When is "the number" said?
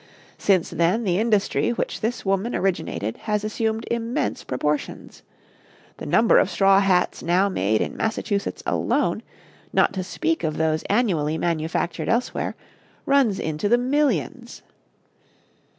5.97-6.39